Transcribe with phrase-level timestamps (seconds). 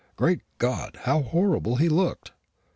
[0.15, 2.31] Great God, how horrible he looked!